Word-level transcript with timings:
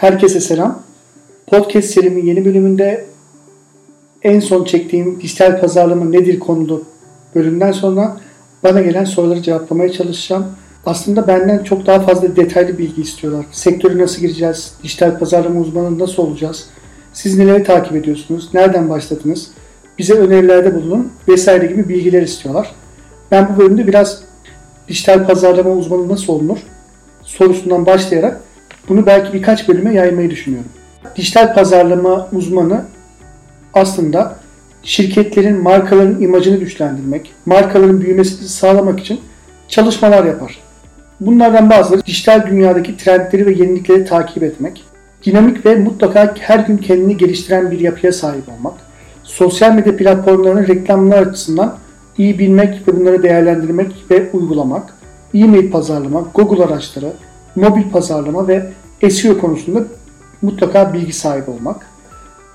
Herkese 0.00 0.40
selam. 0.40 0.82
Podcast 1.46 1.90
serimin 1.90 2.26
yeni 2.26 2.44
bölümünde 2.44 3.04
en 4.22 4.40
son 4.40 4.64
çektiğim 4.64 5.20
dijital 5.20 5.60
pazarlama 5.60 6.04
nedir 6.04 6.38
konulu 6.38 6.84
bölümden 7.34 7.72
sonra 7.72 8.16
bana 8.64 8.80
gelen 8.80 9.04
soruları 9.04 9.42
cevaplamaya 9.42 9.92
çalışacağım. 9.92 10.46
Aslında 10.86 11.26
benden 11.28 11.64
çok 11.64 11.86
daha 11.86 12.00
fazla 12.00 12.36
detaylı 12.36 12.78
bilgi 12.78 13.02
istiyorlar. 13.02 13.46
Sektörü 13.52 13.98
nasıl 13.98 14.20
gireceğiz? 14.20 14.74
Dijital 14.82 15.18
pazarlama 15.18 15.60
uzmanı 15.60 15.98
nasıl 15.98 16.22
olacağız? 16.22 16.66
Siz 17.12 17.38
neleri 17.38 17.64
takip 17.64 17.96
ediyorsunuz? 17.96 18.50
Nereden 18.54 18.90
başladınız? 18.90 19.50
Bize 19.98 20.14
önerilerde 20.14 20.74
bulunun 20.74 21.12
vesaire 21.28 21.66
gibi 21.66 21.88
bilgiler 21.88 22.22
istiyorlar. 22.22 22.74
Ben 23.30 23.48
bu 23.54 23.58
bölümde 23.58 23.86
biraz 23.86 24.22
dijital 24.88 25.26
pazarlama 25.26 25.70
uzmanı 25.70 26.08
nasıl 26.08 26.32
olunur 26.32 26.58
sorusundan 27.22 27.86
başlayarak 27.86 28.40
bunu 28.88 29.06
belki 29.06 29.32
birkaç 29.32 29.68
bölüme 29.68 29.94
yaymayı 29.94 30.30
düşünüyorum. 30.30 30.70
Dijital 31.16 31.54
pazarlama 31.54 32.28
uzmanı 32.32 32.84
aslında 33.74 34.36
şirketlerin, 34.82 35.62
markaların 35.62 36.20
imajını 36.20 36.56
güçlendirmek, 36.56 37.32
markaların 37.46 38.00
büyümesini 38.00 38.48
sağlamak 38.48 39.00
için 39.00 39.20
çalışmalar 39.68 40.24
yapar. 40.24 40.58
Bunlardan 41.20 41.70
bazıları 41.70 42.04
dijital 42.06 42.46
dünyadaki 42.46 42.96
trendleri 42.96 43.46
ve 43.46 43.52
yenilikleri 43.52 44.04
takip 44.04 44.42
etmek, 44.42 44.84
dinamik 45.26 45.66
ve 45.66 45.76
mutlaka 45.76 46.34
her 46.38 46.58
gün 46.58 46.76
kendini 46.76 47.16
geliştiren 47.16 47.70
bir 47.70 47.80
yapıya 47.80 48.12
sahip 48.12 48.48
olmak, 48.48 48.74
sosyal 49.22 49.74
medya 49.74 49.96
platformlarının 49.96 50.66
reklamlar 50.66 51.22
açısından 51.22 51.76
iyi 52.18 52.38
bilmek 52.38 52.88
ve 52.88 53.00
bunları 53.00 53.22
değerlendirmek 53.22 54.04
ve 54.10 54.30
uygulamak, 54.32 54.94
e-mail 55.34 55.70
pazarlama, 55.70 56.24
Google 56.34 56.64
araçları, 56.64 57.12
mobil 57.56 57.90
pazarlama 57.90 58.48
ve 58.48 58.72
SEO 59.10 59.38
konusunda 59.38 59.84
mutlaka 60.42 60.94
bilgi 60.94 61.12
sahibi 61.12 61.50
olmak. 61.50 61.86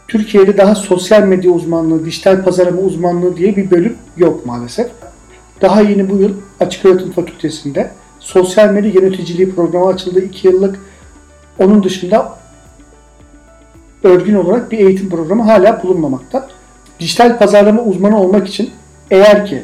Türkiye'de 0.08 0.58
daha 0.58 0.76
sosyal 0.76 1.24
medya 1.24 1.52
uzmanlığı, 1.52 2.06
dijital 2.06 2.44
pazarlama 2.44 2.82
uzmanlığı 2.82 3.38
diye 3.38 3.56
bir 3.56 3.72
bölüm 3.72 3.98
yok 4.18 4.46
maalesef. 4.46 4.88
Daha 5.62 5.82
yeni 5.82 6.10
bu 6.10 6.18
yıl 6.18 6.34
Açık 6.60 6.86
Öğretim 6.86 7.12
Fakültesi'nde 7.12 7.92
sosyal 8.20 8.70
medya 8.70 8.92
yöneticiliği 8.92 9.56
programı 9.56 9.88
açıldı 9.88 10.20
2 10.20 10.48
yıllık. 10.48 10.80
Onun 11.60 11.84
dışında 11.84 12.38
örgün 14.04 14.36
olarak 14.36 14.72
bir 14.72 14.80
eğitim 14.80 15.10
programı 15.10 15.44
hala 15.44 15.84
bulunmamakta. 15.84 16.48
Dijital 17.00 17.38
pazarlama 17.38 17.82
uzmanı 17.82 18.20
olmak 18.20 18.48
için 18.48 18.70
eğer 19.12 19.46
ki 19.46 19.64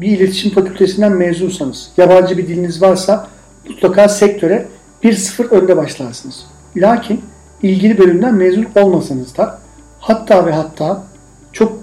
bir 0.00 0.08
iletişim 0.08 0.50
fakültesinden 0.50 1.12
mezunsanız, 1.12 1.90
yabancı 1.96 2.38
bir 2.38 2.48
diliniz 2.48 2.82
varsa 2.82 3.28
mutlaka 3.68 4.08
sektöre 4.08 4.66
1-0 5.02 5.48
önde 5.48 5.76
başlarsınız. 5.76 6.46
Lakin 6.76 7.20
ilgili 7.62 7.98
bölümden 7.98 8.34
mezun 8.34 8.66
olmasanız 8.76 9.36
da 9.36 9.58
hatta 10.00 10.46
ve 10.46 10.52
hatta 10.52 11.04
çok 11.52 11.78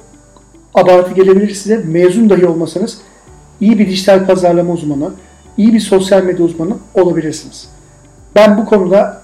abartı 0.73 1.13
gelebilir 1.13 1.53
size 1.53 1.77
mezun 1.77 2.29
dahi 2.29 2.47
olmasanız 2.47 2.97
iyi 3.61 3.79
bir 3.79 3.87
dijital 3.87 4.25
pazarlama 4.25 4.73
uzmanı, 4.73 5.11
iyi 5.57 5.73
bir 5.73 5.79
sosyal 5.79 6.23
medya 6.23 6.45
uzmanı 6.45 6.73
olabilirsiniz. 6.93 7.69
Ben 8.35 8.57
bu 8.57 8.65
konuda 8.65 9.21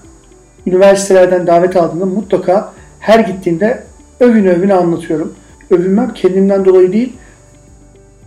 üniversitelerden 0.66 1.46
davet 1.46 1.76
aldığımda 1.76 2.06
mutlaka 2.06 2.72
her 3.00 3.20
gittiğimde 3.20 3.84
övün 4.20 4.44
övün 4.44 4.68
anlatıyorum. 4.68 5.34
Övünmem 5.70 6.14
kendimden 6.14 6.64
dolayı 6.64 6.92
değil, 6.92 7.12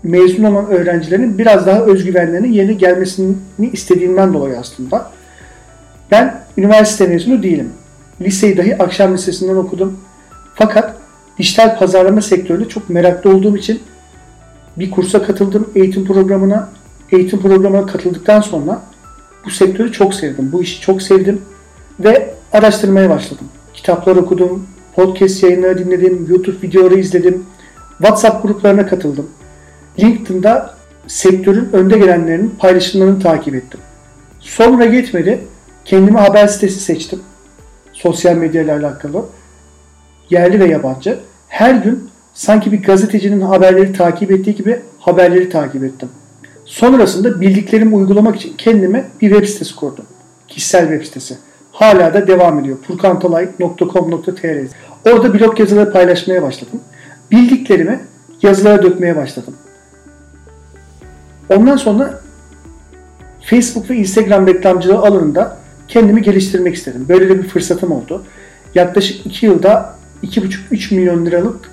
mezun 0.03 0.43
olan 0.43 0.67
öğrencilerin 0.67 1.37
biraz 1.37 1.67
daha 1.67 1.81
özgüvenlerinin 1.81 2.51
yeni 2.51 2.77
gelmesini 2.77 3.35
istediğimden 3.73 4.33
dolayı 4.33 4.59
aslında. 4.59 5.11
Ben 6.11 6.41
üniversite 6.57 7.07
mezunu 7.07 7.43
değilim. 7.43 7.69
Liseyi 8.21 8.57
dahi 8.57 8.83
akşam 8.83 9.13
lisesinden 9.13 9.55
okudum. 9.55 9.99
Fakat 10.55 10.95
dijital 11.37 11.77
pazarlama 11.77 12.21
sektöründe 12.21 12.69
çok 12.69 12.89
meraklı 12.89 13.35
olduğum 13.35 13.57
için 13.57 13.79
bir 14.77 14.91
kursa 14.91 15.23
katıldım 15.23 15.69
eğitim 15.75 16.05
programına. 16.05 16.69
Eğitim 17.11 17.41
programına 17.41 17.85
katıldıktan 17.85 18.41
sonra 18.41 18.81
bu 19.45 19.49
sektörü 19.49 19.91
çok 19.91 20.13
sevdim. 20.13 20.51
Bu 20.51 20.63
işi 20.63 20.81
çok 20.81 21.01
sevdim 21.01 21.41
ve 21.99 22.33
araştırmaya 22.53 23.09
başladım. 23.09 23.47
Kitaplar 23.73 24.15
okudum, 24.15 24.67
podcast 24.95 25.43
yayınları 25.43 25.77
dinledim, 25.77 26.27
YouTube 26.29 26.67
videoları 26.67 26.99
izledim, 26.99 27.43
WhatsApp 27.97 28.43
gruplarına 28.43 28.87
katıldım. 28.87 29.27
LinkedIn'da 29.99 30.75
sektörün 31.07 31.69
önde 31.73 31.97
gelenlerinin 31.97 32.55
paylaşımlarını 32.59 33.19
takip 33.19 33.55
ettim. 33.55 33.79
Sonra 34.39 34.83
yetmedi. 34.83 35.39
Kendime 35.85 36.19
haber 36.19 36.47
sitesi 36.47 36.79
seçtim. 36.79 37.19
Sosyal 37.93 38.35
medya 38.35 38.61
ile 38.61 38.73
alakalı. 38.73 39.25
Yerli 40.29 40.59
ve 40.59 40.65
yabancı. 40.65 41.19
Her 41.47 41.75
gün 41.75 42.09
sanki 42.33 42.71
bir 42.71 42.83
gazetecinin 42.83 43.41
haberleri 43.41 43.93
takip 43.93 44.31
ettiği 44.31 44.55
gibi 44.55 44.81
haberleri 44.99 45.49
takip 45.49 45.83
ettim. 45.83 46.09
Sonrasında 46.65 47.41
bildiklerimi 47.41 47.95
uygulamak 47.95 48.35
için 48.35 48.53
kendime 48.57 49.05
bir 49.21 49.29
web 49.29 49.47
sitesi 49.47 49.75
kurdum. 49.75 50.05
Kişisel 50.47 50.81
web 50.81 51.05
sitesi. 51.05 51.37
Hala 51.71 52.13
da 52.13 52.27
devam 52.27 52.59
ediyor. 52.59 52.77
furkantalay.com.tr 52.87 54.67
Orada 55.11 55.33
blog 55.33 55.59
yazıları 55.59 55.91
paylaşmaya 55.91 56.41
başladım. 56.41 56.81
Bildiklerimi 57.31 57.99
yazılara 58.41 58.83
dökmeye 58.83 59.15
başladım. 59.15 59.53
Ondan 61.51 61.77
sonra 61.77 62.21
Facebook 63.41 63.89
ve 63.89 63.95
Instagram 63.95 64.47
reklamcılığı 64.47 64.97
alanında 64.97 65.57
kendimi 65.87 66.21
geliştirmek 66.21 66.75
istedim. 66.75 67.05
Böyle 67.09 67.29
de 67.29 67.43
bir 67.43 67.47
fırsatım 67.47 67.91
oldu. 67.91 68.23
Yaklaşık 68.75 69.25
2 69.25 69.45
yılda 69.45 69.95
2,5-3 70.23 70.95
milyon 70.95 71.25
liralık 71.25 71.71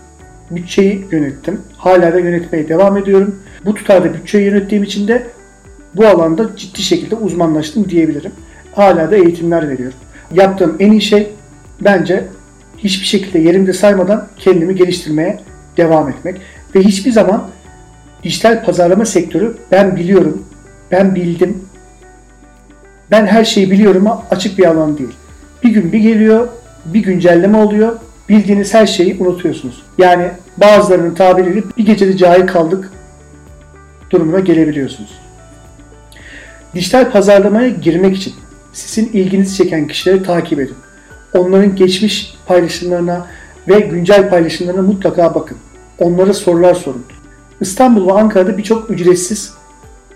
bütçeyi 0.50 1.06
yönettim. 1.10 1.60
Hala 1.76 2.12
da 2.12 2.18
yönetmeye 2.18 2.68
devam 2.68 2.96
ediyorum. 2.96 3.40
Bu 3.64 3.74
tutarda 3.74 4.14
bütçeyi 4.14 4.44
yönettiğim 4.44 4.84
için 4.84 5.08
de 5.08 5.26
bu 5.94 6.06
alanda 6.06 6.56
ciddi 6.56 6.82
şekilde 6.82 7.14
uzmanlaştım 7.14 7.90
diyebilirim. 7.90 8.32
Hala 8.72 9.10
da 9.10 9.16
eğitimler 9.16 9.68
veriyorum. 9.68 9.98
Yaptığım 10.34 10.76
en 10.80 10.92
iyi 10.92 11.00
şey 11.00 11.32
bence 11.80 12.24
hiçbir 12.78 13.06
şekilde 13.06 13.38
yerimde 13.38 13.72
saymadan 13.72 14.28
kendimi 14.36 14.74
geliştirmeye 14.74 15.40
devam 15.76 16.08
etmek. 16.08 16.40
Ve 16.74 16.80
hiçbir 16.80 17.12
zaman 17.12 17.48
dijital 18.22 18.64
pazarlama 18.64 19.04
sektörü 19.04 19.56
ben 19.72 19.96
biliyorum, 19.96 20.44
ben 20.90 21.14
bildim, 21.14 21.64
ben 23.10 23.26
her 23.26 23.44
şeyi 23.44 23.70
biliyorum 23.70 24.06
ama 24.06 24.22
açık 24.30 24.58
bir 24.58 24.64
alan 24.64 24.98
değil. 24.98 25.14
Bir 25.64 25.70
gün 25.70 25.92
bir 25.92 25.98
geliyor, 25.98 26.48
bir 26.84 27.00
güncelleme 27.00 27.58
oluyor, 27.58 27.92
bildiğiniz 28.28 28.74
her 28.74 28.86
şeyi 28.86 29.16
unutuyorsunuz. 29.20 29.82
Yani 29.98 30.30
bazılarının 30.56 31.14
tabiriyle 31.14 31.62
bir 31.78 31.86
gecede 31.86 32.16
cahil 32.16 32.46
kaldık 32.46 32.92
durumuna 34.10 34.40
gelebiliyorsunuz. 34.40 35.18
Dijital 36.74 37.10
pazarlamaya 37.10 37.68
girmek 37.68 38.16
için 38.16 38.34
sizin 38.72 39.12
ilginizi 39.12 39.56
çeken 39.56 39.86
kişileri 39.86 40.22
takip 40.22 40.60
edin. 40.60 40.76
Onların 41.34 41.76
geçmiş 41.76 42.34
paylaşımlarına 42.46 43.26
ve 43.68 43.80
güncel 43.80 44.30
paylaşımlarına 44.30 44.82
mutlaka 44.82 45.34
bakın. 45.34 45.58
Onlara 45.98 46.34
sorular 46.34 46.74
sorun. 46.74 47.04
İstanbul 47.60 48.06
ve 48.06 48.12
Ankara'da 48.12 48.58
birçok 48.58 48.90
ücretsiz 48.90 49.54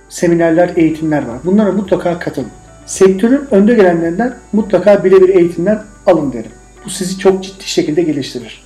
seminerler, 0.08 0.72
eğitimler 0.76 1.28
var. 1.28 1.38
Bunlara 1.44 1.72
mutlaka 1.72 2.18
katılın. 2.18 2.48
Sektörün 2.86 3.44
önde 3.50 3.74
gelenlerinden 3.74 4.34
mutlaka 4.52 5.04
birebir 5.04 5.28
eğitimler 5.28 5.78
alın 6.06 6.32
derim. 6.32 6.50
Bu 6.84 6.90
sizi 6.90 7.18
çok 7.18 7.44
ciddi 7.44 7.64
şekilde 7.64 8.02
geliştirir. 8.02 8.64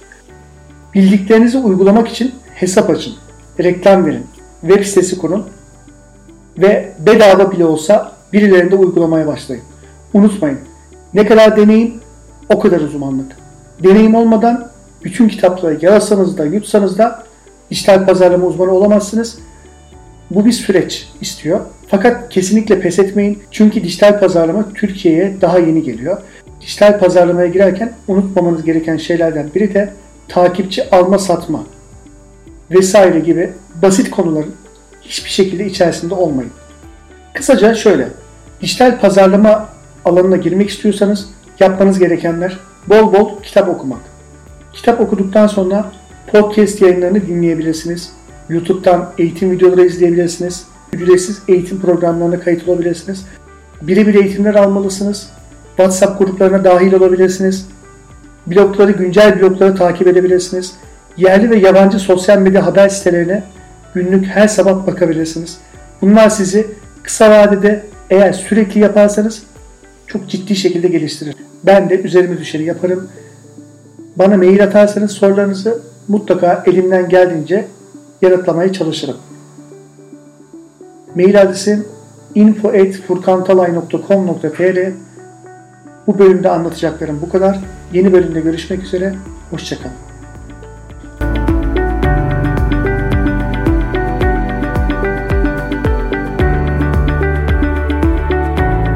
Bildiklerinizi 0.95 1.59
uygulamak 1.59 2.09
için 2.09 2.35
hesap 2.55 2.91
açın, 2.91 3.15
reklam 3.61 4.07
verin, 4.07 4.27
web 4.61 4.85
sitesi 4.85 5.19
kurun 5.19 5.47
ve 6.59 6.93
bedava 7.07 7.53
bile 7.53 7.65
olsa 7.65 8.13
birilerinde 8.33 8.77
uygulamaya 8.77 9.27
başlayın. 9.27 9.65
Unutmayın, 10.15 10.59
ne 11.15 11.27
kadar 11.27 11.57
deneyim 11.57 11.95
o 12.49 12.59
kadar 12.59 12.81
uzmanlık. 12.81 13.37
Deneyim 13.83 14.15
olmadan 14.15 14.69
bütün 15.05 15.29
kitapları 15.29 15.79
yalasanız 15.83 16.39
da 16.39 16.45
yutsanız 16.45 16.99
da 16.99 17.26
dijital 17.71 18.07
pazarlama 18.07 18.47
uzmanı 18.47 18.71
olamazsınız. 18.71 19.39
Bu 20.31 20.45
bir 20.47 20.53
süreç 20.53 21.09
istiyor. 21.21 21.61
Fakat 21.89 22.29
kesinlikle 22.29 22.81
pes 22.81 22.99
etmeyin. 22.99 23.43
Çünkü 23.51 23.85
dijital 23.85 24.21
pazarlama 24.21 24.73
Türkiye'ye 24.75 25.41
daha 25.41 25.59
yeni 25.59 25.83
geliyor. 25.83 26.19
Dijital 26.61 26.99
pazarlamaya 26.99 27.47
girerken 27.47 27.93
unutmamanız 28.09 28.65
gereken 28.65 28.97
şeylerden 28.97 29.51
biri 29.55 29.75
de 29.75 29.93
takipçi 30.29 30.91
alma 30.91 31.19
satma 31.19 31.65
vesaire 32.71 33.21
gibi 33.21 33.53
basit 33.83 34.11
konuların 34.11 34.55
hiçbir 35.03 35.31
şekilde 35.31 35.67
içerisinde 35.67 36.15
olmayın. 36.15 36.51
Kısaca 37.35 37.75
şöyle, 37.75 38.09
dijital 38.61 39.01
pazarlama 39.01 39.69
alanına 40.05 40.37
girmek 40.37 40.71
istiyorsanız 40.71 41.29
yapmanız 41.61 41.99
gerekenler 41.99 42.59
bol 42.89 43.13
bol 43.13 43.43
kitap 43.43 43.69
okumak. 43.69 44.01
Kitap 44.73 45.01
okuduktan 45.01 45.47
sonra 45.47 45.93
podcast 46.27 46.83
yayınlarını 46.83 47.27
dinleyebilirsiniz. 47.27 48.13
YouTube'dan 48.49 49.13
eğitim 49.19 49.51
videoları 49.51 49.87
izleyebilirsiniz. 49.87 50.65
Ücretsiz 50.93 51.43
eğitim 51.49 51.81
programlarına 51.81 52.41
kayıt 52.41 52.69
olabilirsiniz. 52.69 53.25
Birebir 53.83 54.15
eğitimler 54.15 54.55
almalısınız. 54.55 55.31
WhatsApp 55.77 56.19
gruplarına 56.19 56.65
dahil 56.65 56.93
olabilirsiniz. 56.93 57.69
Blogları, 58.47 58.93
güncel 58.93 59.41
blogları 59.41 59.75
takip 59.75 60.07
edebilirsiniz. 60.07 60.73
Yerli 61.17 61.51
ve 61.51 61.57
yabancı 61.57 61.99
sosyal 61.99 62.39
medya 62.39 62.67
haber 62.67 62.89
sitelerine 62.89 63.43
günlük 63.95 64.27
her 64.27 64.49
sabah 64.49 64.87
bakabilirsiniz. 64.87 65.59
Bunlar 66.03 66.29
sizi 66.29 66.67
kısa 67.03 67.31
vadede 67.31 67.85
eğer 68.11 68.33
sürekli 68.33 68.81
yaparsanız 68.81 69.43
çok 70.07 70.29
ciddi 70.29 70.57
şekilde 70.57 70.89
geliştirir. 70.89 71.35
Ben 71.65 71.91
de 71.91 72.01
üzerime 72.01 72.39
düşeni 72.39 72.65
yaparım. 72.65 73.09
Bana 74.17 74.37
mail 74.37 74.65
atarsanız 74.65 75.11
sorularınızı 75.11 75.83
mutlaka 76.09 76.65
elimden 76.67 77.09
geldiğince 77.09 77.67
yanıtlamaya 78.23 78.73
çalışırım. 78.73 79.17
Mail 81.15 81.43
adresim 81.43 81.87
info.furkantalay.com.tr 82.35 84.93
Bu 86.07 86.19
bölümde 86.19 86.51
anlatacaklarım 86.51 87.21
bu 87.23 87.29
kadar. 87.29 87.61
Yeni 87.93 88.13
bölümde 88.13 88.41
görüşmek 88.41 88.83
üzere. 88.83 89.15
Hoşçakalın. 89.51 90.06